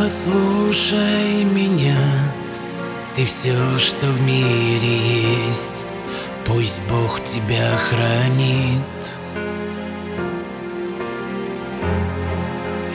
[0.00, 1.98] Послушай меня,
[3.16, 4.96] ты все, что в мире
[5.48, 5.84] есть,
[6.46, 8.78] пусть Бог тебя хранит.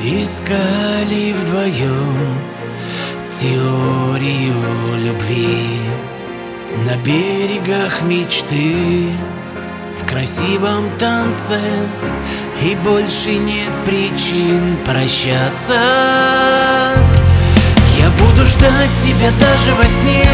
[0.02, 2.38] Искали вдвоем
[3.32, 4.56] теорию
[4.98, 5.80] любви
[6.86, 9.12] На берегах мечты
[9.98, 11.60] В красивом танце
[12.62, 16.63] И больше нет причин прощаться
[18.46, 20.26] ждать тебя даже во сне.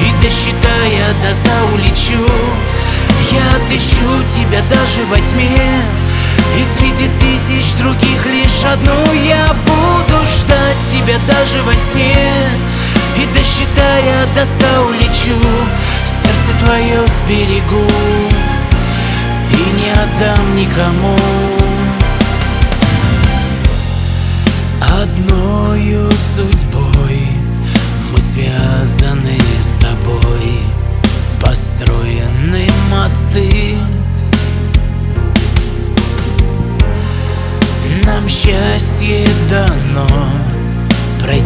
[0.00, 2.24] И досчитая до ста улечу
[3.32, 5.58] Я отыщу тебя даже во тьме.
[6.56, 12.16] И среди тысяч других лишь одну я буду ждать тебя даже во сне.
[13.16, 15.40] И досчитая до ста улечу
[16.06, 17.86] Сердце твое сберегу.
[19.50, 21.16] И не отдам никому.
[24.80, 26.97] Одною судьбой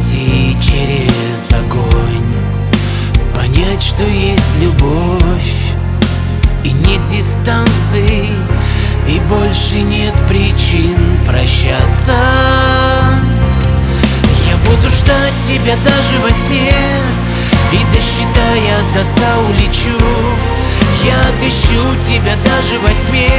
[0.02, 2.34] Пройти через огонь.
[3.34, 5.56] Понять, что есть любовь
[6.64, 8.26] И нет дистанции
[9.08, 12.16] И больше нет причин прощаться.
[14.48, 16.74] Я буду ждать тебя даже во сне
[17.72, 20.02] И досчитая до ста улечу.
[21.04, 23.30] Я отыщу тебя даже во тьме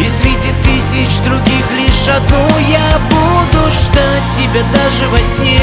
[0.00, 4.03] и среди тысяч других лишь одну я буду ждать
[4.54, 5.60] тебя даже во сне.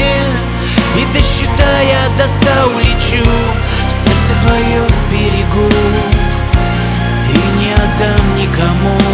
[0.96, 3.24] И досчитая до ста улечу
[3.88, 5.68] Сердце твое сберегу.
[7.28, 9.11] И не отдам никому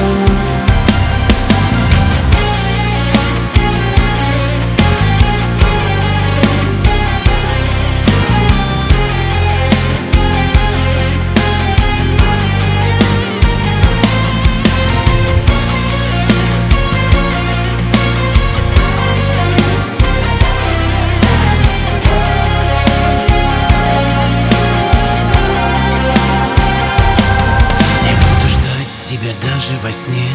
[29.89, 30.29] во сне.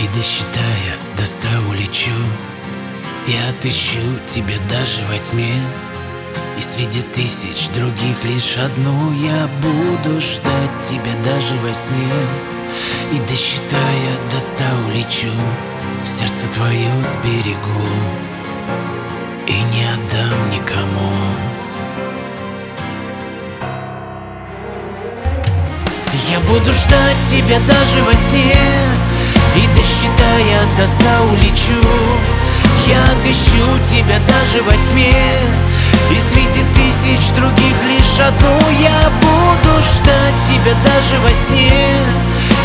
[0.00, 2.16] И досчитая до ста улечу.
[3.26, 5.52] Я отыщу тебя даже во тьме.
[6.58, 12.16] И среди тысяч других лишь одну Я буду ждать тебя даже во сне.
[13.12, 15.32] И досчитая до ста улечу.
[16.02, 17.86] Сердце твое сберегу.
[19.46, 21.25] И не отдам никому
[26.48, 28.56] буду ждать тебя даже во сне.
[29.56, 31.80] И досчитая до ста улечу.
[32.86, 35.12] Я отыщу тебя даже во тьме.
[36.10, 41.72] И среди тысяч других лишь одну Я буду ждать тебя даже во сне.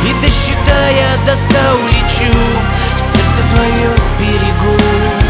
[0.05, 2.33] И досчитая до ста улечу.
[2.97, 5.20] Сердце твое сберегу